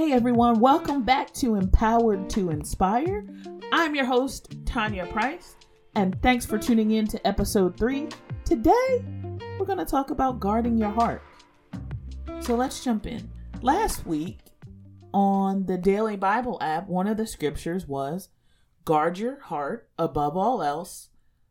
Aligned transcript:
Hey 0.00 0.12
everyone, 0.12 0.60
welcome 0.60 1.02
back 1.02 1.30
to 1.34 1.56
Empowered 1.56 2.30
to 2.30 2.48
Inspire. 2.48 3.22
I'm 3.70 3.94
your 3.94 4.06
host, 4.06 4.64
Tonya 4.64 5.12
Price, 5.12 5.56
and 5.94 6.16
thanks 6.22 6.46
for 6.46 6.56
tuning 6.56 6.92
in 6.92 7.06
to 7.08 7.26
episode 7.26 7.76
three. 7.76 8.08
Today, 8.46 9.04
we're 9.58 9.66
going 9.66 9.76
to 9.76 9.84
talk 9.84 10.08
about 10.08 10.40
guarding 10.40 10.78
your 10.78 10.88
heart. 10.88 11.22
So 12.40 12.54
let's 12.54 12.82
jump 12.82 13.06
in. 13.06 13.30
Last 13.60 14.06
week 14.06 14.38
on 15.12 15.66
the 15.66 15.76
Daily 15.76 16.16
Bible 16.16 16.56
app, 16.62 16.88
one 16.88 17.06
of 17.06 17.18
the 17.18 17.26
scriptures 17.26 17.86
was 17.86 18.30
guard 18.86 19.18
your 19.18 19.38
heart 19.38 19.90
above 19.98 20.34
all 20.34 20.62
else, 20.62 21.10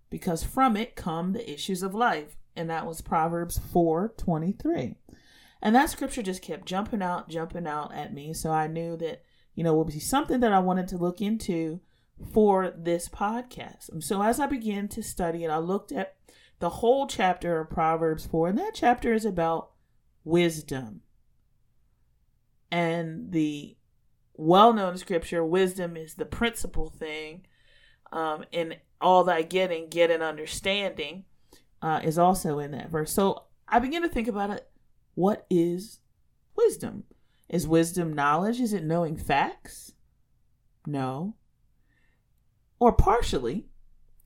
because 0.10 0.44
from 0.44 0.76
it 0.76 0.96
come 0.96 1.34
the 1.34 1.48
issues 1.48 1.84
of 1.84 1.94
life. 1.94 2.36
And 2.56 2.68
that 2.72 2.88
was 2.88 3.02
Proverbs 3.02 3.60
4 3.72 4.16
23. 4.18 4.96
And 5.62 5.76
that 5.76 5.90
scripture 5.90 6.24
just 6.24 6.42
kept 6.42 6.66
jumping 6.66 7.02
out, 7.02 7.30
jumping 7.30 7.68
out 7.68 7.94
at 7.94 8.14
me. 8.14 8.34
So 8.34 8.52
I 8.52 8.68
knew 8.68 8.96
that, 8.98 9.24
you 9.56 9.64
know, 9.64 9.74
it 9.74 9.78
would 9.78 9.94
be 9.94 10.00
something 10.00 10.40
that 10.40 10.54
I 10.54 10.60
wanted 10.60 10.88
to 10.90 10.98
look 10.98 11.22
into 11.22 11.82
for 12.34 12.74
this 12.78 13.10
podcast. 13.10 13.90
And 13.90 14.04
so 14.04 14.22
as 14.22 14.40
I 14.40 14.46
began 14.46 14.88
to 14.90 15.04
study 15.04 15.44
it, 15.44 15.50
I 15.50 15.58
looked 15.58 15.92
at 15.92 16.16
the 16.60 16.70
whole 16.70 17.08
chapter 17.08 17.60
of 17.60 17.70
Proverbs 17.70 18.26
4, 18.26 18.50
and 18.50 18.58
that 18.58 18.74
chapter 18.74 19.14
is 19.14 19.26
about 19.26 19.72
wisdom. 20.24 21.02
And 22.72 23.32
the 23.32 23.78
well 24.36 24.74
known 24.74 24.98
scripture, 24.98 25.44
wisdom 25.44 25.98
is 25.98 26.16
the 26.16 26.26
principal 26.26 26.90
thing. 26.90 27.46
Um, 28.12 28.46
all 29.02 29.24
thy 29.24 29.42
getting, 29.42 29.90
get 29.90 30.12
an 30.12 30.22
understanding, 30.22 31.26
uh, 31.82 32.02
is 32.04 32.18
also 32.18 32.60
in 32.60 32.72
that 32.72 32.90
verse. 32.90 33.12
So 33.12 33.44
I 33.68 33.80
began 33.80 34.02
to 34.02 34.10
think 34.10 34.28
about 34.28 34.50
it 34.50 34.70
what 35.16 35.46
is 35.50 36.00
wisdom? 36.56 37.04
Is 37.48 37.68
wisdom 37.68 38.14
knowledge? 38.14 38.60
Is 38.60 38.74
it 38.74 38.84
knowing 38.84 39.18
facts? 39.18 39.94
No. 40.86 41.36
Or 42.80 42.94
partially, 42.94 43.68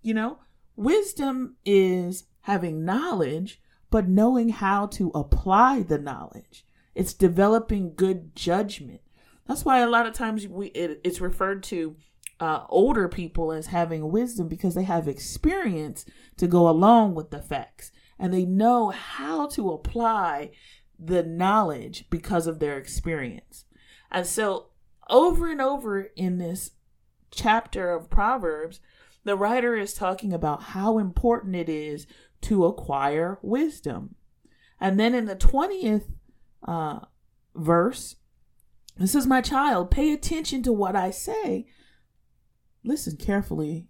you 0.02 0.14
know, 0.14 0.39
wisdom 0.76 1.56
is 1.66 2.26
having 2.42 2.86
knowledge, 2.86 3.61
but 3.89 4.08
knowing 4.08 4.50
how 4.50 4.88
to 4.88 5.09
apply 5.16 5.84
the 5.84 5.98
knowledge. 5.98 6.66
It's 6.94 7.14
developing 7.14 7.95
good 7.95 8.36
judgment. 8.36 9.02
That's 9.48 9.66
why 9.66 9.80
a 9.80 9.89
lot 9.89 10.06
of 10.06 10.14
times 10.14 10.48
we 10.48 10.67
it, 10.67 11.02
it's 11.04 11.22
referred 11.22 11.64
to 11.64 11.95
uh, 12.39 12.66
older 12.70 13.08
people 13.08 13.52
as 13.52 13.67
having 13.67 14.11
wisdom 14.11 14.48
because 14.48 14.76
they 14.76 14.84
have 14.84 15.08
experience 15.08 16.06
to 16.38 16.48
go 16.48 16.67
along 16.70 17.16
with 17.16 17.31
the 17.31 17.42
facts 17.42 17.92
and 18.19 18.33
they 18.33 18.45
know 18.45 18.89
how 18.89 19.47
to 19.47 19.72
apply 19.72 20.52
the 21.00 21.23
knowledge 21.23 22.06
because 22.09 22.47
of 22.47 22.59
their 22.59 22.78
experience. 22.78 23.66
And 24.11 24.25
so, 24.25 24.67
over 25.09 25.52
and 25.52 25.59
over 25.59 26.03
in 26.16 26.38
this 26.38 26.72
chapter 27.31 27.92
of 27.92 28.09
Proverbs, 28.09 28.80
the 29.23 29.36
writer 29.36 29.75
is 29.75 29.94
talking 29.94 30.33
about 30.33 30.64
how 30.64 30.97
important 30.97 31.55
it 31.55 31.70
is 31.70 32.08
to 32.42 32.66
acquire 32.66 33.39
wisdom. 33.42 34.16
And 34.80 35.00
then 35.00 35.16
in 35.16 35.25
the 35.25 35.36
20th 35.36 36.05
uh, 36.67 37.00
verse, 37.55 38.16
this 38.98 39.16
is 39.16 39.25
my 39.25 39.42
child, 39.42 39.92
pay 39.92 40.11
attention 40.14 40.61
to 40.64 40.73
what 40.73 40.95
I 40.95 41.09
say. 41.09 41.66
Listen 42.83 43.17
carefully 43.17 43.88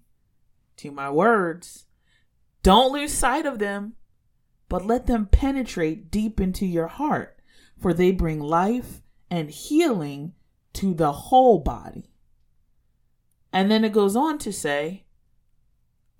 to 0.78 0.92
my 0.92 1.10
words. 1.10 1.86
Don't 2.62 2.94
lose 2.94 3.14
sight 3.14 3.46
of 3.46 3.60
them 3.60 3.94
but 4.70 4.86
let 4.86 5.06
them 5.06 5.28
penetrate 5.28 6.10
deep 6.10 6.40
into 6.40 6.66
your 6.66 6.88
heart, 6.88 7.40
for 7.80 7.94
they 7.94 8.12
bring 8.12 8.40
life 8.40 9.02
and 9.30 9.50
healing 9.50 10.34
to 10.74 10.94
the 10.94 11.12
whole 11.12 11.60
body. 11.60 12.10
And 13.52 13.70
then 13.70 13.86
it 13.86 13.94
goes 13.94 14.16
on 14.16 14.40
to 14.40 14.52
say, 14.52 15.06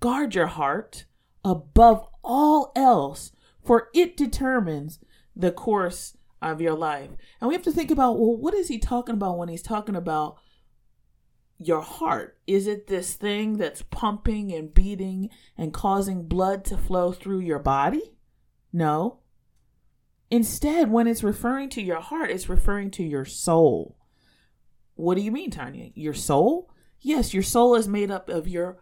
guard 0.00 0.34
your 0.34 0.46
heart 0.46 1.04
above 1.44 2.06
all 2.22 2.72
else, 2.76 3.32
for 3.62 3.88
it 3.94 4.16
determines 4.16 4.98
the 5.34 5.50
course 5.50 6.16
of 6.40 6.60
your 6.60 6.74
life. 6.74 7.10
And 7.40 7.48
we 7.48 7.54
have 7.54 7.64
to 7.64 7.72
think 7.72 7.90
about, 7.90 8.18
well, 8.18 8.36
what 8.36 8.54
is 8.54 8.68
he 8.68 8.78
talking 8.78 9.14
about 9.14 9.38
when 9.38 9.48
he's 9.48 9.62
talking 9.62 9.96
about 9.96 10.36
your 11.58 11.80
heart? 11.80 12.38
Is 12.46 12.66
it 12.66 12.86
this 12.86 13.14
thing 13.14 13.56
that's 13.56 13.82
pumping 13.82 14.52
and 14.52 14.72
beating 14.72 15.30
and 15.56 15.72
causing 15.72 16.28
blood 16.28 16.64
to 16.66 16.76
flow 16.76 17.12
through 17.12 17.40
your 17.40 17.58
body? 17.58 18.13
No. 18.74 19.20
Instead, 20.32 20.90
when 20.90 21.06
it's 21.06 21.22
referring 21.22 21.68
to 21.70 21.80
your 21.80 22.00
heart, 22.00 22.32
it's 22.32 22.48
referring 22.48 22.90
to 22.90 23.04
your 23.04 23.24
soul. 23.24 23.96
What 24.96 25.14
do 25.14 25.20
you 25.20 25.30
mean, 25.30 25.52
Tonya? 25.52 25.92
Your 25.94 26.12
soul? 26.12 26.68
Yes, 26.98 27.32
your 27.32 27.44
soul 27.44 27.76
is 27.76 27.86
made 27.86 28.10
up 28.10 28.28
of 28.28 28.48
your 28.48 28.78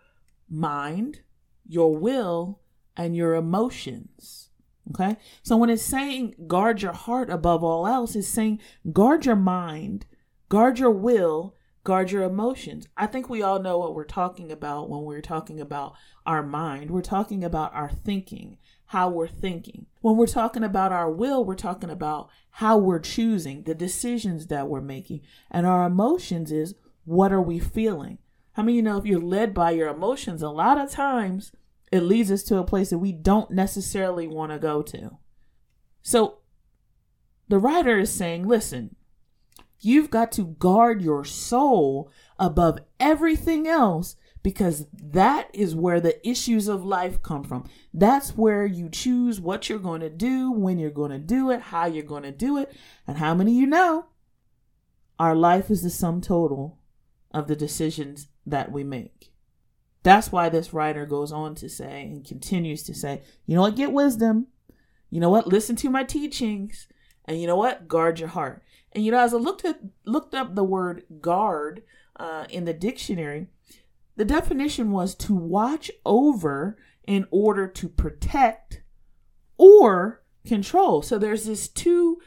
mind, 0.49 1.21
your 1.69 1.95
will, 1.95 2.61
and 2.97 3.15
your 3.15 3.35
emotions. 3.35 4.49
Okay? 4.91 5.19
So 5.43 5.59
when 5.59 5.69
it's 5.69 5.83
saying 5.83 6.37
guard 6.47 6.81
your 6.81 6.95
heart 6.95 7.29
above 7.29 7.63
all 7.63 7.87
else, 7.87 8.17
it's 8.17 8.27
saying 8.27 8.61
guard 8.93 9.27
your 9.27 9.37
mind, 9.37 10.07
guard 10.49 10.79
your 10.79 10.91
will, 10.91 11.55
guard 11.85 12.11
your 12.11 12.23
emotions. 12.23 12.87
I 12.97 13.07
think 13.07 13.29
we 13.29 13.43
all 13.43 13.59
know 13.59 13.79
what 13.79 13.95
we're 13.95 14.05
talking 14.05 14.53
about 14.53 14.89
when 14.89 15.03
we're 15.03 15.21
talking 15.21 15.61
about 15.61 15.95
our 16.25 16.43
mind. 16.43 16.91
We're 16.91 17.01
talking 17.03 17.43
about 17.43 17.75
our 17.75 17.91
thinking 17.91 18.59
how 18.93 19.09
we're 19.09 19.27
thinking. 19.27 19.87
When 20.03 20.19
we're 20.19 20.27
talking 20.27 20.63
about 20.63 20.93
our 20.93 21.11
will, 21.11 21.47
we're 21.47 21.55
talking 21.55 21.89
about 21.89 22.29
how 22.51 22.77
we're 22.77 22.99
choosing, 22.99 23.63
the 23.63 23.75
decisions 23.75 24.49
that 24.49 24.69
we're 24.69 24.83
making. 24.83 25.23
And 25.51 25.67
our 25.67 25.87
emotions 25.87 26.53
is 26.53 26.75
what 27.07 27.33
are 27.33 27.41
we 27.41 27.59
feeling? 27.59 28.19
I 28.55 28.61
mean, 28.61 28.77
you 28.77 28.83
know 28.83 28.99
if 28.99 29.07
you're 29.07 29.19
led 29.19 29.55
by 29.55 29.71
your 29.71 29.89
emotions, 29.89 30.43
a 30.43 30.51
lot 30.51 30.77
of 30.77 30.91
times 30.91 31.53
it 31.91 32.03
leads 32.03 32.31
us 32.31 32.43
to 32.45 32.59
a 32.59 32.65
place 32.65 32.91
that 32.91 32.99
we 32.99 33.13
don't 33.13 33.51
necessarily 33.51 34.27
want 34.27 34.53
to 34.53 34.59
go 34.59 34.83
to. 34.83 35.17
So 36.03 36.41
the 37.49 37.59
writer 37.59 37.99
is 37.99 38.13
saying, 38.13 38.47
listen, 38.47 38.95
you've 39.85 40.11
got 40.11 40.33
to 40.33 40.45
guard 40.59 41.03
your 41.03 41.25
soul 41.25 42.11
above 42.39 42.79
everything 42.99 43.67
else 43.67 44.17
because 44.43 44.87
that 44.93 45.49
is 45.53 45.75
where 45.75 46.01
the 46.01 46.27
issues 46.29 46.67
of 46.67 46.85
life 46.85 47.23
come 47.23 47.45
from. 47.45 47.69
That's 47.95 48.37
where 48.37 48.67
you 48.67 48.89
choose 48.89 49.41
what 49.41 49.69
you're 49.69 49.79
going 49.79 50.01
to 50.01 50.11
do, 50.11 50.51
when 50.51 50.79
you're 50.79 50.91
going 50.91 51.13
to 51.13 51.19
do 51.19 51.51
it, 51.51 51.61
how 51.61 51.87
you're 51.87 52.03
going 52.03 52.25
to 52.25 52.33
do 52.33 52.59
it, 52.59 52.73
and 53.07 53.19
how 53.19 53.35
many 53.35 53.53
you 53.53 53.67
know 53.67 54.07
our 55.19 55.37
life 55.37 55.71
is 55.71 55.83
the 55.83 55.91
sum 55.91 56.21
total 56.21 56.79
of 57.31 57.47
the 57.47 57.55
decisions 57.57 58.29
that 58.45 58.73
we 58.73 58.83
make. 58.83 59.33
That's 60.03 60.33
why 60.33 60.49
this 60.49 60.73
writer 60.73 61.07
goes 61.07 61.31
on 61.31 61.55
to 61.57 61.69
say 61.69 62.03
and 62.03 62.25
continues 62.25 62.83
to 62.85 62.95
say, 62.95 63.23
you 63.47 63.55
know 63.55 63.63
what, 63.63 63.77
get 63.77 63.93
wisdom. 63.93 64.49
You 65.11 65.21
know 65.21 65.31
what, 65.31 65.47
listen 65.47 65.77
to 65.77 65.91
my 65.91 66.03
teachings. 66.03 66.89
And 67.25 67.41
you 67.41 67.47
know 67.47 67.57
what, 67.57 67.89
guard 67.89 68.19
your 68.19 68.29
heart. 68.29 68.63
And 68.93 69.05
you 69.05 69.11
know, 69.11 69.21
as 69.21 69.33
I 69.33 69.39
looked 69.39 69.65
at 69.65 69.81
looked 70.05 70.35
up 70.35 70.55
the 70.55 70.65
word 70.65 71.05
guard 71.21 71.83
uh, 72.17 72.47
in 72.51 72.65
the 72.65 72.73
dictionary, 72.73 73.47
the 74.17 74.25
definition 74.25 74.91
was 74.91 75.15
to 75.17 75.35
watch 75.35 75.91
over 76.05 76.77
in 77.07 77.27
order 77.31 77.67
to 77.67 77.89
protect 77.89 78.83
or 79.57 80.23
control. 80.47 81.03
So 81.03 81.19
there's 81.19 81.45
this 81.45 81.69
two 81.69 82.21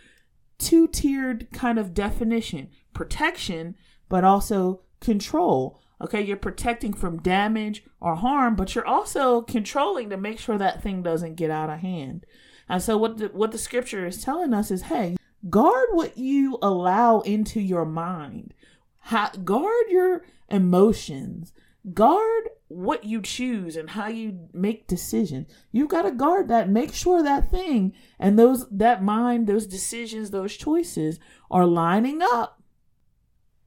two 0.57 0.87
tiered 0.87 1.51
kind 1.51 1.77
of 1.77 1.93
definition 1.93 2.69
protection, 2.93 3.75
but 4.09 4.23
also 4.23 4.81
control. 5.01 5.79
Okay, 6.01 6.21
you're 6.21 6.37
protecting 6.37 6.93
from 6.93 7.21
damage 7.21 7.83
or 8.01 8.15
harm, 8.15 8.55
but 8.55 8.75
you're 8.75 8.87
also 8.87 9.41
controlling 9.41 10.09
to 10.09 10.17
make 10.17 10.39
sure 10.39 10.57
that 10.57 10.81
thing 10.81 11.01
doesn't 11.01 11.35
get 11.35 11.49
out 11.49 11.69
of 11.69 11.79
hand. 11.79 12.25
And 12.67 12.81
so 12.81 12.97
what 12.97 13.17
the, 13.17 13.27
what 13.27 13.51
the 13.51 13.57
scripture 13.57 14.05
is 14.05 14.23
telling 14.23 14.53
us 14.53 14.71
is, 14.71 14.83
hey, 14.83 15.17
guard 15.49 15.89
what 15.91 16.17
you 16.17 16.57
allow 16.61 17.21
into 17.21 17.59
your 17.59 17.85
mind. 17.85 18.53
How, 18.99 19.29
guard 19.29 19.85
your 19.89 20.23
emotions 20.49 21.53
guard 21.93 22.49
what 22.67 23.03
you 23.03 23.21
choose 23.21 23.75
and 23.75 23.91
how 23.91 24.07
you 24.07 24.49
make 24.53 24.87
decisions. 24.87 25.47
You've 25.71 25.89
got 25.89 26.03
to 26.03 26.11
guard 26.11 26.47
that. 26.47 26.69
Make 26.69 26.93
sure 26.93 27.21
that 27.21 27.51
thing 27.51 27.93
and 28.19 28.39
those 28.39 28.67
that 28.69 29.03
mind, 29.03 29.47
those 29.47 29.67
decisions, 29.67 30.31
those 30.31 30.55
choices 30.55 31.19
are 31.51 31.65
lining 31.65 32.21
up 32.21 32.61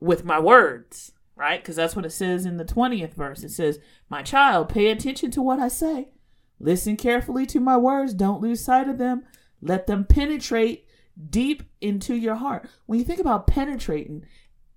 with 0.00 0.24
my 0.24 0.38
words, 0.38 1.12
right? 1.36 1.62
Because 1.62 1.76
that's 1.76 1.94
what 1.94 2.06
it 2.06 2.10
says 2.10 2.44
in 2.44 2.56
the 2.56 2.64
20th 2.64 3.14
verse. 3.14 3.44
It 3.44 3.50
says, 3.50 3.78
My 4.08 4.22
child, 4.22 4.68
pay 4.68 4.88
attention 4.88 5.30
to 5.32 5.42
what 5.42 5.60
I 5.60 5.68
say. 5.68 6.08
Listen 6.60 6.96
carefully 6.96 7.46
to 7.46 7.60
my 7.60 7.76
words. 7.76 8.14
Don't 8.14 8.43
lose 8.43 8.64
sight 8.64 8.88
of 8.88 8.99
them. 8.99 9.25
Let 9.60 9.87
them 9.87 10.05
penetrate 10.05 10.87
deep 11.31 11.62
into 11.81 12.14
your 12.14 12.37
heart. 12.37 12.69
When 12.87 12.99
you 12.99 13.05
think 13.05 13.20
about 13.20 13.46
penetrating, 13.46 14.25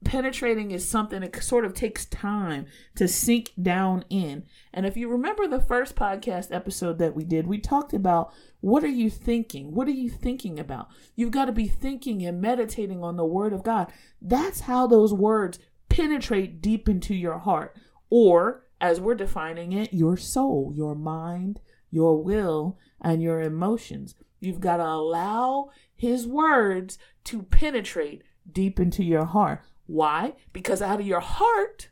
penetrating 0.04 0.72
is 0.72 0.88
something 0.88 1.22
that 1.22 1.44
sort 1.44 1.66
of 1.66 1.74
takes 1.74 2.06
time 2.06 2.66
to 2.96 3.08
sink 3.08 3.52
down 3.62 4.04
in. 4.10 4.44
And 4.74 4.86
if 4.86 4.98
you 4.98 5.10
remember 5.10 5.48
the 5.48 5.62
first 5.62 5.96
podcast 5.96 6.54
episode 6.54 6.98
that 7.00 7.16
we 7.16 7.24
did, 7.24 7.46
we 7.46 7.60
talked 7.60 7.94
about 7.94 8.34
what 8.62 8.84
are 8.84 8.88
you 8.88 9.10
thinking? 9.10 9.74
What 9.74 9.88
are 9.88 9.92
you 9.92 10.10
thinking 10.10 10.60
about? 10.60 10.90
You've 11.16 11.32
got 11.32 11.46
to 11.46 11.52
be 11.52 11.68
thinking 11.68 12.26
and 12.26 12.42
meditating 12.42 13.04
on 13.04 13.18
the 13.18 13.26
word 13.26 13.54
of 13.54 13.64
God. 13.64 13.92
That's 14.22 14.62
how 14.62 14.88
those 14.88 15.14
words 15.14 15.60
penetrate 15.90 16.62
deep 16.62 16.90
into 16.90 17.14
your 17.14 17.40
heart. 17.40 17.76
Or, 18.10 18.66
as 18.82 19.00
we're 19.00 19.16
defining 19.16 19.72
it, 19.72 19.94
your 19.94 20.18
soul, 20.18 20.74
your 20.76 20.96
mind, 20.96 21.62
your 21.92 22.22
will, 22.22 22.78
and 23.00 23.22
your 23.22 23.42
emotions. 23.42 24.16
You've 24.40 24.60
got 24.60 24.78
to 24.78 24.86
allow 24.86 25.70
his 25.96 26.28
words 26.28 26.98
to 27.26 27.44
penetrate 27.44 28.24
deep 28.52 28.80
into 28.80 29.04
your 29.04 29.26
heart. 29.26 29.62
Why? 29.86 30.34
Because 30.52 30.82
out 30.82 31.00
of 31.00 31.06
your 31.06 31.20
heart 31.20 31.90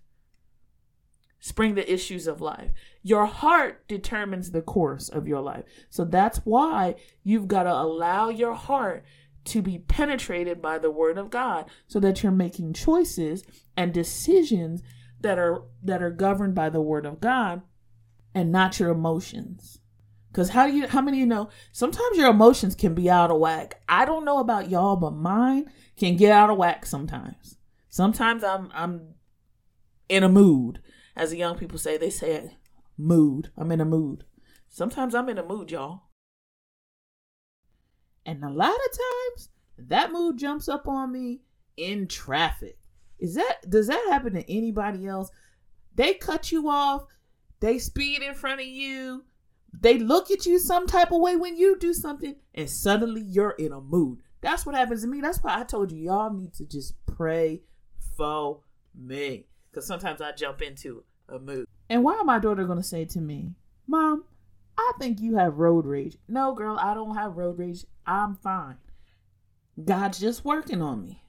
spring 1.39 1.75
the 1.75 1.91
issues 1.91 2.27
of 2.27 2.41
life. 2.41 2.71
Your 3.01 3.25
heart 3.25 3.87
determines 3.87 4.51
the 4.51 4.61
course 4.61 5.07
of 5.07 5.27
your 5.27 5.41
life. 5.41 5.63
So 5.89 6.03
that's 6.03 6.39
why 6.39 6.95
you've 7.23 7.47
got 7.47 7.63
to 7.63 7.73
allow 7.73 8.29
your 8.29 8.53
heart 8.53 9.05
to 9.45 9.61
be 9.61 9.79
penetrated 9.79 10.61
by 10.61 10.79
the 10.79 10.91
word 10.91 11.17
of 11.17 11.29
God 11.29 11.65
so 11.87 11.99
that 12.01 12.21
you're 12.21 12.31
making 12.31 12.73
choices 12.73 13.43
and 13.77 13.93
decisions 13.93 14.83
that 15.21 15.37
are 15.37 15.63
that 15.83 16.01
are 16.01 16.11
governed 16.11 16.55
by 16.55 16.69
the 16.69 16.81
word 16.81 17.05
of 17.05 17.19
God 17.19 17.61
and 18.33 18.51
not 18.51 18.79
your 18.79 18.91
emotions. 18.91 19.79
Cuz 20.33 20.49
how 20.49 20.67
do 20.67 20.73
you 20.73 20.87
how 20.87 21.01
many 21.01 21.17
of 21.17 21.19
you 21.21 21.25
know 21.25 21.49
sometimes 21.71 22.17
your 22.17 22.29
emotions 22.29 22.75
can 22.75 22.93
be 22.93 23.09
out 23.09 23.31
of 23.31 23.39
whack. 23.39 23.81
I 23.89 24.05
don't 24.05 24.25
know 24.25 24.39
about 24.39 24.69
y'all 24.69 24.95
but 24.95 25.11
mine 25.11 25.71
can 25.97 26.15
get 26.15 26.31
out 26.31 26.49
of 26.49 26.57
whack 26.57 26.85
sometimes. 26.85 27.57
Sometimes 27.89 28.43
I'm 28.43 28.69
I'm 28.73 29.15
in 30.09 30.23
a 30.23 30.29
mood. 30.29 30.81
As 31.15 31.31
the 31.31 31.37
young 31.37 31.57
people 31.57 31.77
say, 31.77 31.97
they 31.97 32.09
say 32.09 32.57
mood. 32.97 33.51
I'm 33.57 33.71
in 33.71 33.81
a 33.81 33.85
mood. 33.85 34.23
Sometimes 34.67 35.15
I'm 35.15 35.29
in 35.29 35.37
a 35.37 35.45
mood, 35.45 35.71
y'all. 35.71 36.03
And 38.25 38.43
a 38.43 38.49
lot 38.49 38.75
of 38.75 38.97
times 38.97 39.49
that 39.77 40.11
mood 40.11 40.37
jumps 40.37 40.67
up 40.67 40.87
on 40.87 41.11
me 41.11 41.41
in 41.77 42.07
traffic. 42.07 42.78
Is 43.19 43.35
that 43.35 43.69
does 43.69 43.87
that 43.87 44.05
happen 44.09 44.33
to 44.33 44.51
anybody 44.51 45.07
else? 45.07 45.29
They 45.95 46.13
cut 46.13 46.51
you 46.51 46.69
off, 46.69 47.05
they 47.59 47.77
speed 47.79 48.21
in 48.21 48.33
front 48.33 48.61
of 48.61 48.67
you, 48.67 49.25
they 49.77 49.97
look 49.97 50.31
at 50.31 50.45
you 50.45 50.59
some 50.59 50.87
type 50.87 51.11
of 51.11 51.21
way 51.21 51.35
when 51.35 51.57
you 51.57 51.77
do 51.77 51.93
something, 51.93 52.35
and 52.55 52.69
suddenly 52.69 53.21
you're 53.21 53.51
in 53.51 53.71
a 53.71 53.81
mood. 53.81 54.19
That's 54.41 54.65
what 54.65 54.75
happens 54.75 55.01
to 55.01 55.07
me. 55.07 55.21
That's 55.21 55.43
why 55.43 55.59
I 55.59 55.63
told 55.63 55.91
you 55.91 55.97
y'all 55.99 56.33
need 56.33 56.53
to 56.55 56.65
just 56.65 56.93
pray 57.05 57.61
for 58.15 58.61
me. 58.95 59.47
Because 59.69 59.85
sometimes 59.85 60.21
I 60.21 60.31
jump 60.31 60.61
into 60.61 61.03
a 61.27 61.39
mood. 61.39 61.67
And 61.89 62.03
why 62.03 62.21
my 62.23 62.39
daughter 62.39 62.65
to 62.65 62.83
say 62.83 63.05
to 63.05 63.19
me, 63.19 63.53
Mom, 63.85 64.23
I 64.77 64.93
think 64.99 65.19
you 65.19 65.35
have 65.35 65.57
road 65.57 65.85
rage. 65.85 66.17
No, 66.27 66.53
girl, 66.53 66.77
I 66.79 66.93
don't 66.93 67.15
have 67.15 67.37
road 67.37 67.59
rage. 67.59 67.85
I'm 68.05 68.35
fine. 68.35 68.77
God's 69.83 70.19
just 70.19 70.45
working 70.45 70.81
on 70.81 71.05
me. 71.05 71.23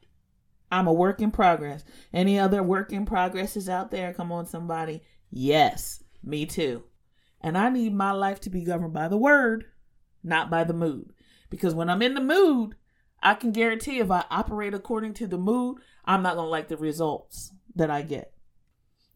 I'm 0.70 0.86
a 0.86 0.92
work 0.92 1.20
in 1.20 1.30
progress. 1.30 1.84
Any 2.12 2.38
other 2.38 2.62
work 2.62 2.92
in 2.92 3.04
progresses 3.04 3.68
out 3.68 3.90
there? 3.90 4.14
Come 4.14 4.30
on, 4.30 4.46
somebody. 4.46 5.02
Yes, 5.30 6.02
me 6.22 6.46
too. 6.46 6.84
And 7.40 7.56
I 7.56 7.70
need 7.70 7.94
my 7.94 8.12
life 8.12 8.40
to 8.40 8.50
be 8.50 8.64
governed 8.64 8.92
by 8.92 9.08
the 9.08 9.16
word, 9.16 9.64
not 10.22 10.50
by 10.50 10.64
the 10.64 10.74
mood. 10.74 11.12
Because 11.48 11.74
when 11.74 11.90
I'm 11.90 12.02
in 12.02 12.14
the 12.14 12.20
mood, 12.20 12.76
I 13.22 13.34
can 13.34 13.52
guarantee 13.52 13.98
if 13.98 14.10
I 14.10 14.24
operate 14.30 14.74
according 14.74 15.14
to 15.14 15.26
the 15.26 15.38
mood, 15.38 15.78
I'm 16.04 16.22
not 16.22 16.36
going 16.36 16.46
to 16.46 16.50
like 16.50 16.68
the 16.68 16.76
results 16.76 17.52
that 17.74 17.90
I 17.90 18.02
get. 18.02 18.32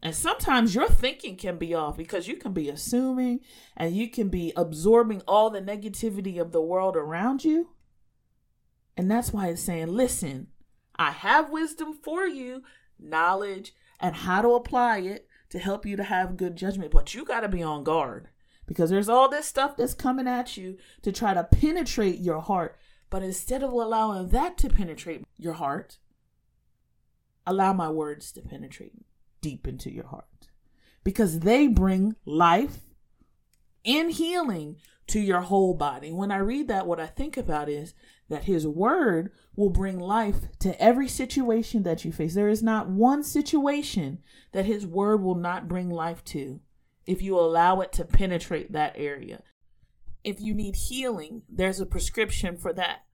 And 0.02 0.14
sometimes 0.14 0.74
your 0.74 0.88
thinking 0.88 1.36
can 1.36 1.56
be 1.56 1.72
off 1.74 1.96
because 1.96 2.28
you 2.28 2.36
can 2.36 2.52
be 2.52 2.68
assuming 2.68 3.40
and 3.74 3.96
you 3.96 4.10
can 4.10 4.28
be 4.28 4.52
absorbing 4.54 5.22
all 5.26 5.48
the 5.48 5.62
negativity 5.62 6.38
of 6.38 6.52
the 6.52 6.60
world 6.60 6.94
around 6.94 7.42
you. 7.42 7.70
And 8.96 9.10
that's 9.10 9.32
why 9.32 9.48
it's 9.48 9.62
saying, 9.62 9.88
listen, 9.88 10.48
I 10.96 11.10
have 11.10 11.50
wisdom 11.50 11.94
for 11.94 12.26
you, 12.26 12.62
knowledge, 12.98 13.74
and 14.00 14.14
how 14.14 14.42
to 14.42 14.54
apply 14.54 14.98
it 14.98 15.28
to 15.50 15.58
help 15.58 15.86
you 15.86 15.96
to 15.96 16.04
have 16.04 16.36
good 16.36 16.56
judgment. 16.56 16.90
But 16.90 17.14
you 17.14 17.24
got 17.24 17.40
to 17.40 17.48
be 17.48 17.62
on 17.62 17.84
guard 17.84 18.28
because 18.66 18.90
there's 18.90 19.08
all 19.08 19.28
this 19.28 19.46
stuff 19.46 19.76
that's 19.76 19.94
coming 19.94 20.28
at 20.28 20.56
you 20.56 20.78
to 21.02 21.12
try 21.12 21.34
to 21.34 21.44
penetrate 21.44 22.20
your 22.20 22.40
heart. 22.40 22.78
But 23.10 23.22
instead 23.22 23.62
of 23.62 23.72
allowing 23.72 24.28
that 24.28 24.58
to 24.58 24.68
penetrate 24.68 25.24
your 25.36 25.54
heart, 25.54 25.98
allow 27.46 27.72
my 27.72 27.90
words 27.90 28.32
to 28.32 28.40
penetrate 28.40 28.92
deep 29.40 29.68
into 29.68 29.92
your 29.92 30.06
heart 30.06 30.48
because 31.04 31.40
they 31.40 31.68
bring 31.68 32.16
life 32.24 32.78
and 33.84 34.10
healing 34.10 34.76
to 35.08 35.20
your 35.20 35.42
whole 35.42 35.74
body. 35.74 36.12
When 36.12 36.30
I 36.30 36.38
read 36.38 36.68
that, 36.68 36.86
what 36.86 37.00
I 37.00 37.06
think 37.06 37.36
about 37.36 37.68
is 37.68 37.94
that 38.28 38.44
His 38.44 38.66
Word 38.66 39.32
will 39.56 39.70
bring 39.70 39.98
life 39.98 40.36
to 40.60 40.80
every 40.80 41.08
situation 41.08 41.82
that 41.82 42.04
you 42.04 42.12
face. 42.12 42.34
There 42.34 42.48
is 42.48 42.62
not 42.62 42.88
one 42.88 43.22
situation 43.22 44.18
that 44.52 44.64
His 44.64 44.86
Word 44.86 45.22
will 45.22 45.34
not 45.34 45.68
bring 45.68 45.90
life 45.90 46.24
to 46.26 46.60
if 47.06 47.20
you 47.20 47.38
allow 47.38 47.80
it 47.80 47.92
to 47.92 48.04
penetrate 48.04 48.72
that 48.72 48.94
area. 48.96 49.42
If 50.22 50.40
you 50.40 50.54
need 50.54 50.76
healing, 50.76 51.42
there's 51.48 51.80
a 51.80 51.86
prescription 51.86 52.56
for 52.56 52.72
that 52.72 53.04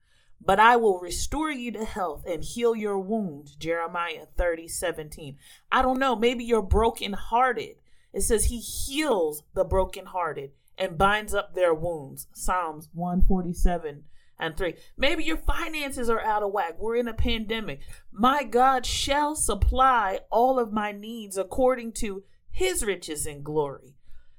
but 0.43 0.59
I 0.59 0.75
will 0.75 0.99
restore 0.99 1.51
you 1.51 1.71
to 1.73 1.85
health 1.85 2.23
and 2.25 2.43
heal 2.43 2.75
your 2.75 2.97
wound, 2.97 3.59
Jeremiah 3.59 4.25
30, 4.37 4.67
17. 4.67 5.37
I 5.71 5.81
don't 5.81 5.99
know. 5.99 6.15
Maybe 6.15 6.43
you're 6.43 6.63
brokenhearted. 6.63 7.75
It 8.13 8.21
says 8.21 8.45
he 8.45 8.59
heals 8.59 9.43
the 9.53 9.63
brokenhearted 9.63 10.51
and 10.81 10.97
binds 10.97 11.35
up 11.35 11.53
their 11.53 11.75
wounds. 11.75 12.25
Psalms 12.33 12.89
147 12.93 14.03
and 14.39 14.57
3. 14.57 14.73
Maybe 14.97 15.23
your 15.23 15.37
finances 15.37 16.09
are 16.09 16.19
out 16.19 16.41
of 16.41 16.51
whack. 16.51 16.77
We're 16.79 16.95
in 16.95 17.07
a 17.07 17.13
pandemic. 17.13 17.81
My 18.11 18.43
God 18.43 18.87
shall 18.87 19.35
supply 19.35 20.21
all 20.31 20.57
of 20.57 20.73
my 20.73 20.91
needs 20.91 21.37
according 21.37 21.91
to 21.93 22.23
his 22.49 22.83
riches 22.83 23.27
and 23.27 23.43
glory. 23.43 23.93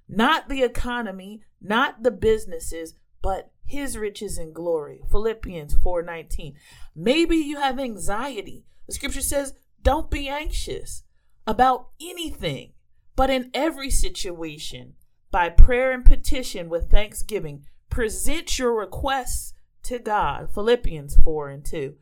Not 0.08 0.48
the 0.48 0.64
economy, 0.64 1.42
not 1.60 2.02
the 2.02 2.10
businesses, 2.10 2.94
but 3.22 3.52
his 3.64 3.96
riches 3.96 4.36
and 4.36 4.52
glory. 4.52 5.00
Philippians 5.12 5.76
4:19. 5.76 6.56
Maybe 6.96 7.36
you 7.36 7.60
have 7.60 7.78
anxiety. 7.78 8.66
The 8.88 8.94
scripture 8.94 9.22
says, 9.22 9.54
"Don't 9.80 10.10
be 10.10 10.28
anxious 10.28 11.04
about 11.46 11.90
anything, 12.00 12.72
but 13.14 13.30
in 13.30 13.52
every 13.54 13.90
situation, 13.90 14.96
by 15.32 15.48
prayer 15.48 15.90
and 15.90 16.04
petition 16.04 16.68
with 16.68 16.90
thanksgiving, 16.90 17.66
present 17.90 18.56
your 18.58 18.72
requests 18.72 19.52
to 19.82 19.98
God." 19.98 20.54
Philippians 20.54 21.16
4 21.16 21.48
and 21.48 21.64
2. 21.64 21.96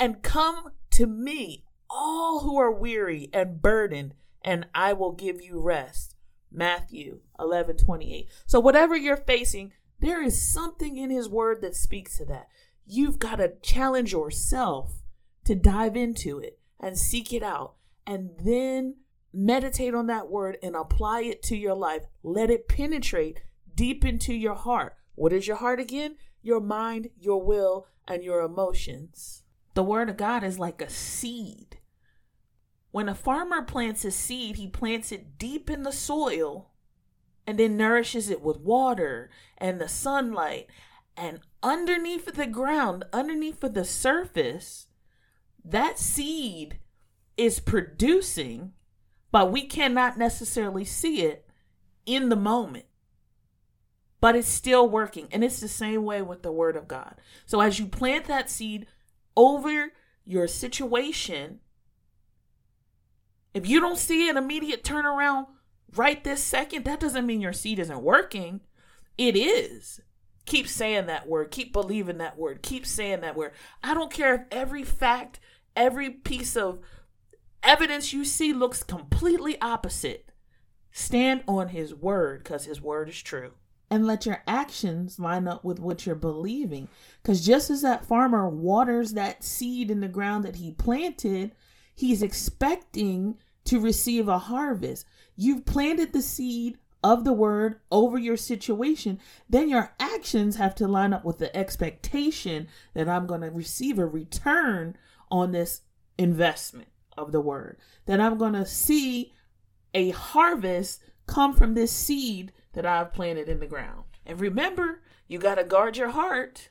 And 0.00 0.22
come 0.22 0.72
to 0.92 1.06
me, 1.06 1.66
all 1.90 2.40
who 2.40 2.56
are 2.58 2.72
weary 2.72 3.28
and 3.34 3.60
burdened, 3.60 4.14
and 4.42 4.66
I 4.74 4.94
will 4.94 5.12
give 5.12 5.42
you 5.42 5.60
rest. 5.60 6.14
Matthew 6.50 7.20
11:28. 7.38 8.28
So 8.46 8.58
whatever 8.60 8.96
you're 8.96 9.16
facing, 9.16 9.72
there 10.00 10.22
is 10.22 10.50
something 10.50 10.96
in 10.96 11.10
his 11.10 11.28
word 11.28 11.60
that 11.60 11.74
speaks 11.74 12.16
to 12.16 12.24
that. 12.26 12.48
You've 12.86 13.18
got 13.18 13.36
to 13.36 13.56
challenge 13.60 14.12
yourself 14.12 15.02
to 15.44 15.54
dive 15.54 15.96
into 15.96 16.38
it 16.38 16.58
and 16.80 16.98
seek 16.98 17.32
it 17.32 17.42
out 17.42 17.74
and 18.06 18.30
then 18.38 18.96
meditate 19.32 19.94
on 19.94 20.06
that 20.06 20.30
word 20.30 20.58
and 20.62 20.74
apply 20.74 21.22
it 21.22 21.42
to 21.44 21.56
your 21.56 21.74
life. 21.74 22.06
Let 22.22 22.50
it 22.50 22.68
penetrate 22.68 23.42
deep 23.74 24.04
into 24.04 24.32
your 24.32 24.54
heart. 24.54 24.96
What 25.14 25.32
is 25.32 25.46
your 25.46 25.56
heart 25.56 25.80
again? 25.80 26.16
Your 26.42 26.60
mind, 26.60 27.10
your 27.18 27.42
will, 27.42 27.86
and 28.06 28.22
your 28.22 28.40
emotions. 28.40 29.42
The 29.74 29.82
word 29.82 30.08
of 30.08 30.16
God 30.16 30.42
is 30.42 30.58
like 30.58 30.80
a 30.80 30.88
seed. 30.88 31.78
When 32.90 33.08
a 33.08 33.14
farmer 33.14 33.62
plants 33.62 34.04
a 34.04 34.10
seed, 34.10 34.56
he 34.56 34.66
plants 34.66 35.12
it 35.12 35.38
deep 35.38 35.68
in 35.68 35.82
the 35.82 35.92
soil 35.92 36.70
and 37.46 37.58
then 37.58 37.76
nourishes 37.76 38.28
it 38.30 38.42
with 38.42 38.60
water 38.60 39.30
and 39.56 39.80
the 39.80 39.88
sunlight. 39.88 40.66
And 41.16 41.40
underneath 41.62 42.26
the 42.34 42.46
ground, 42.46 43.04
underneath 43.12 43.62
of 43.62 43.74
the 43.74 43.84
surface, 43.84 44.86
that 45.64 45.98
seed 45.98 46.78
is 47.36 47.60
producing, 47.60 48.72
but 49.30 49.52
we 49.52 49.66
cannot 49.66 50.18
necessarily 50.18 50.84
see 50.84 51.22
it 51.22 51.46
in 52.06 52.28
the 52.28 52.36
moment. 52.36 52.86
But 54.20 54.34
it's 54.34 54.48
still 54.48 54.88
working. 54.88 55.28
And 55.30 55.44
it's 55.44 55.60
the 55.60 55.68
same 55.68 56.04
way 56.04 56.22
with 56.22 56.42
the 56.42 56.50
Word 56.50 56.76
of 56.76 56.88
God. 56.88 57.16
So 57.46 57.60
as 57.60 57.78
you 57.78 57.86
plant 57.86 58.26
that 58.26 58.50
seed 58.50 58.86
over 59.36 59.92
your 60.24 60.48
situation, 60.48 61.60
if 63.54 63.68
you 63.68 63.80
don't 63.80 63.98
see 63.98 64.28
an 64.28 64.36
immediate 64.36 64.82
turnaround, 64.82 65.46
right 65.94 66.22
this 66.22 66.42
second, 66.42 66.84
that 66.84 67.00
doesn't 67.00 67.26
mean 67.26 67.40
your 67.40 67.52
seed 67.52 67.78
isn't 67.78 68.02
working. 68.02 68.60
It 69.16 69.36
is. 69.36 70.00
Keep 70.46 70.66
saying 70.66 71.06
that 71.06 71.28
word. 71.28 71.50
Keep 71.50 71.72
believing 71.72 72.18
that 72.18 72.38
word. 72.38 72.62
Keep 72.62 72.86
saying 72.86 73.20
that 73.20 73.36
word. 73.36 73.52
I 73.82 73.94
don't 73.94 74.12
care 74.12 74.34
if 74.34 74.40
every 74.50 74.82
fact, 74.82 75.38
every 75.76 76.10
piece 76.10 76.56
of 76.56 76.80
evidence 77.62 78.12
you 78.12 78.24
see 78.24 78.52
looks 78.52 78.82
completely 78.82 79.60
opposite, 79.60 80.30
stand 80.90 81.42
on 81.46 81.68
his 81.68 81.94
word 81.94 82.42
because 82.42 82.64
his 82.64 82.80
word 82.80 83.08
is 83.08 83.22
true. 83.22 83.52
And 83.90 84.06
let 84.06 84.26
your 84.26 84.42
actions 84.46 85.18
line 85.18 85.48
up 85.48 85.64
with 85.64 85.80
what 85.80 86.04
you're 86.04 86.14
believing. 86.14 86.88
Because 87.22 87.44
just 87.44 87.70
as 87.70 87.80
that 87.82 88.04
farmer 88.04 88.46
waters 88.46 89.14
that 89.14 89.42
seed 89.42 89.90
in 89.90 90.00
the 90.00 90.08
ground 90.08 90.44
that 90.44 90.56
he 90.56 90.72
planted, 90.72 91.52
he's 91.94 92.22
expecting 92.22 93.38
to 93.64 93.80
receive 93.80 94.28
a 94.28 94.38
harvest. 94.38 95.06
You've 95.36 95.64
planted 95.64 96.12
the 96.12 96.20
seed 96.20 96.76
of 97.02 97.24
the 97.24 97.32
word 97.32 97.80
over 97.90 98.18
your 98.18 98.36
situation, 98.36 99.20
then 99.48 99.68
your 99.68 99.94
actions 100.00 100.56
have 100.56 100.74
to 100.74 100.88
line 100.88 101.12
up 101.12 101.24
with 101.24 101.38
the 101.38 101.56
expectation 101.56 102.68
that 102.94 103.08
I'm 103.08 103.26
going 103.26 103.42
to 103.42 103.50
receive 103.50 103.98
a 103.98 104.06
return 104.06 104.96
on 105.30 105.52
this 105.52 105.82
investment 106.18 106.88
of 107.18 107.32
the 107.32 107.40
word, 107.40 107.78
that 108.06 108.20
I'm 108.20 108.38
going 108.38 108.54
to 108.54 108.66
see 108.66 109.32
a 109.94 110.10
harvest 110.10 111.02
come 111.26 111.52
from 111.52 111.74
this 111.74 111.92
seed 111.92 112.52
that 112.72 112.86
I've 112.86 113.12
planted 113.12 113.48
in 113.48 113.60
the 113.60 113.66
ground. 113.66 114.04
And 114.24 114.40
remember, 114.40 115.02
you 115.26 115.38
got 115.38 115.56
to 115.56 115.64
guard 115.64 115.96
your 115.96 116.10
heart, 116.10 116.70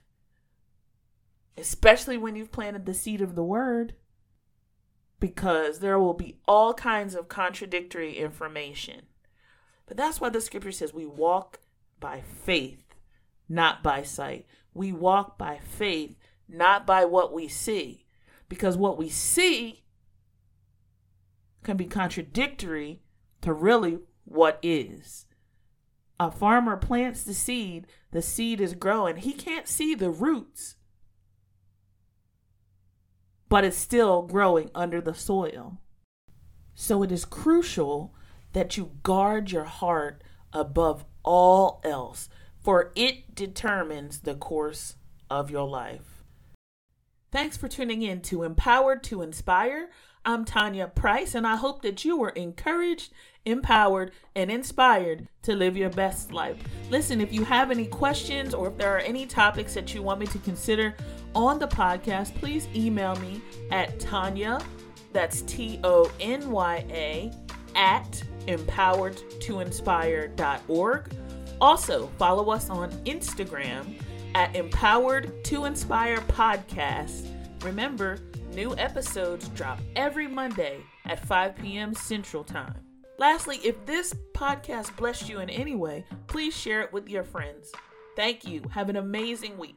especially 1.58 2.18
when 2.18 2.36
you've 2.36 2.52
planted 2.52 2.86
the 2.86 2.94
seed 2.94 3.22
of 3.22 3.36
the 3.36 3.44
word, 3.44 3.96
because 5.20 5.80
there 5.80 6.00
will 6.00 6.14
be 6.14 6.40
all 6.48 6.74
kinds 6.74 7.16
of 7.16 7.28
contradictory 7.28 8.18
information. 8.18 9.02
But 9.88 9.98
that's 9.98 10.22
why 10.22 10.30
the 10.30 10.42
scripture 10.42 10.72
says 10.72 10.94
we 10.94 11.06
walk 11.06 11.60
by 12.00 12.22
faith, 12.22 12.96
not 13.50 13.82
by 13.82 14.04
sight. 14.04 14.46
We 14.74 14.92
walk 14.92 15.38
by 15.38 15.58
faith, 15.58 16.16
not 16.48 16.86
by 16.86 17.06
what 17.06 17.34
we 17.34 17.48
see. 17.48 18.06
Because 18.50 18.78
what 18.78 18.98
we 18.98 19.10
see 19.10 19.84
can 21.68 21.76
be 21.76 21.86
contradictory 21.86 23.02
to 23.42 23.52
really 23.52 24.00
what 24.24 24.58
is. 24.64 25.26
A 26.18 26.32
farmer 26.32 26.78
plants 26.78 27.24
the 27.24 27.34
seed, 27.34 27.88
the 28.12 28.22
seed 28.22 28.62
is 28.62 28.74
growing. 28.74 29.18
He 29.18 29.34
can't 29.34 29.68
see 29.68 29.94
the 29.94 30.10
roots, 30.10 30.78
but 33.50 33.66
it's 33.66 33.76
still 33.76 34.22
growing 34.22 34.72
under 34.74 35.02
the 35.02 35.14
soil. 35.14 35.82
So 36.74 37.04
it 37.04 37.12
is 37.12 37.26
crucial 37.26 38.16
that 38.54 38.78
you 38.78 38.94
guard 39.04 39.52
your 39.52 39.66
heart 39.66 40.24
above 40.54 41.04
all 41.22 41.82
else, 41.84 42.30
for 42.64 42.94
it 42.96 43.36
determines 43.36 44.22
the 44.22 44.36
course 44.36 44.96
of 45.30 45.52
your 45.52 45.68
life. 45.68 46.17
Thanks 47.30 47.58
for 47.58 47.68
tuning 47.68 48.04
in 48.04 48.22
to 48.22 48.44
Empowered 48.44 49.04
to 49.04 49.22
Inspire. 49.22 49.90
I'm 50.24 50.46
Tonya 50.46 50.96
Price, 50.96 51.36
and 51.36 51.46
I 51.46 51.58
hope 51.58 51.82
that 51.82 52.06
you 52.06 52.16
were 52.16 52.30
encouraged, 52.30 53.12
empowered, 53.44 54.14
and 54.34 54.50
inspired 54.50 55.28
to 55.42 55.54
live 55.54 55.76
your 55.76 55.90
best 55.90 56.32
life. 56.32 56.56
Listen, 56.90 57.20
if 57.20 57.34
you 57.34 57.44
have 57.44 57.70
any 57.70 57.86
questions 57.86 58.54
or 58.54 58.70
if 58.70 58.78
there 58.78 58.96
are 58.96 59.00
any 59.00 59.26
topics 59.26 59.74
that 59.74 59.94
you 59.94 60.02
want 60.02 60.22
me 60.22 60.26
to 60.28 60.40
consider 60.40 60.96
on 61.36 61.60
the 61.60 61.68
podcast, 61.68 62.34
please 62.36 62.70
email 62.74 63.14
me 63.18 63.42
at 63.72 64.00
Tonya, 64.00 64.64
that's 65.12 65.42
T 65.42 65.82
O 65.84 66.10
N 66.22 66.50
Y 66.50 66.86
A, 66.90 67.30
at 67.76 68.24
empoweredtoinspire.org. 68.48 71.14
Also, 71.60 72.08
follow 72.18 72.52
us 72.52 72.70
on 72.70 72.90
Instagram 73.04 73.96
at 74.38 74.56
Empowered 74.56 75.44
to 75.46 75.66
Inspire 75.66 76.18
Podcast. 76.18 77.28
Remember, 77.64 78.20
new 78.54 78.76
episodes 78.78 79.48
drop 79.50 79.80
every 79.96 80.28
Monday 80.28 80.78
at 81.08 81.26
5 81.26 81.56
p.m. 81.56 81.96
Central 81.96 82.44
Time. 82.44 82.76
Lastly, 83.18 83.60
if 83.64 83.84
this 83.88 84.14
podcast 84.36 84.96
blessed 84.96 85.28
you 85.28 85.40
in 85.40 85.50
any 85.50 85.76
way, 85.76 86.06
please 86.28 86.56
share 86.56 86.82
it 86.82 86.94
with 86.94 87.10
your 87.10 87.24
friends. 87.24 87.72
Thank 88.16 88.46
you. 88.48 88.62
Have 88.70 88.90
an 88.90 88.98
amazing 88.98 89.58
week. 89.58 89.76